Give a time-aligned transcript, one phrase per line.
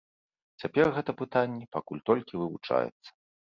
[0.63, 3.09] Цяпер гэта пытанне пакуль толькі вывучаецца.